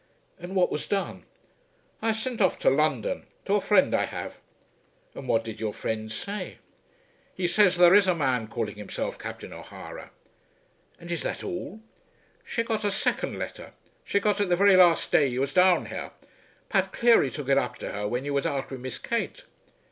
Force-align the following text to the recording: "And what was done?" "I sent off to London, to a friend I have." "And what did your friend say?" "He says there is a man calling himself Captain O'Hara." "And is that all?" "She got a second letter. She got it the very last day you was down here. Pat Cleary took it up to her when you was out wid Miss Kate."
"And 0.39 0.55
what 0.55 0.71
was 0.71 0.87
done?" 0.87 1.25
"I 2.01 2.11
sent 2.11 2.41
off 2.41 2.57
to 2.61 2.71
London, 2.71 3.27
to 3.45 3.53
a 3.53 3.61
friend 3.61 3.93
I 3.93 4.05
have." 4.05 4.39
"And 5.13 5.27
what 5.27 5.43
did 5.43 5.59
your 5.59 5.73
friend 5.75 6.11
say?" 6.11 6.57
"He 7.35 7.47
says 7.47 7.77
there 7.77 7.93
is 7.93 8.07
a 8.07 8.15
man 8.15 8.47
calling 8.47 8.77
himself 8.77 9.19
Captain 9.19 9.53
O'Hara." 9.53 10.09
"And 10.99 11.11
is 11.11 11.21
that 11.21 11.43
all?" 11.43 11.81
"She 12.43 12.63
got 12.63 12.83
a 12.83 12.89
second 12.89 13.37
letter. 13.37 13.73
She 14.03 14.19
got 14.19 14.41
it 14.41 14.49
the 14.49 14.55
very 14.55 14.75
last 14.75 15.11
day 15.11 15.27
you 15.27 15.41
was 15.41 15.53
down 15.53 15.85
here. 15.85 16.09
Pat 16.67 16.93
Cleary 16.93 17.29
took 17.29 17.47
it 17.47 17.59
up 17.59 17.75
to 17.77 17.91
her 17.91 18.07
when 18.07 18.25
you 18.25 18.33
was 18.33 18.47
out 18.47 18.71
wid 18.71 18.79
Miss 18.79 18.97
Kate." 18.97 19.43